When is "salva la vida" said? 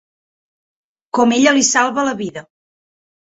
1.69-2.45